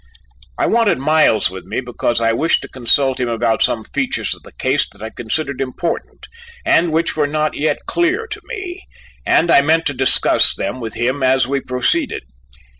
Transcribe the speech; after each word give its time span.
I 0.57 0.65
wanted 0.65 0.97
Miles 0.97 1.51
with 1.51 1.65
me, 1.65 1.79
because 1.79 2.19
I 2.19 2.33
wished 2.33 2.63
to 2.63 2.67
consult 2.67 3.19
him 3.19 3.29
about 3.29 3.61
some 3.61 3.83
features 3.83 4.33
of 4.33 4.41
the 4.41 4.51
case 4.55 4.87
that 4.91 5.03
I 5.03 5.11
considered 5.11 5.61
important, 5.61 6.25
and 6.65 6.91
which 6.91 7.15
were 7.15 7.27
not 7.27 7.53
yet 7.53 7.85
clear 7.85 8.25
to 8.25 8.41
me, 8.45 8.87
and 9.27 9.51
I 9.51 9.61
meant 9.61 9.85
to 9.85 9.93
discuss 9.93 10.55
them 10.55 10.79
with 10.79 10.95
him 10.95 11.21
as 11.21 11.45
we 11.45 11.59
proceeded. 11.59 12.23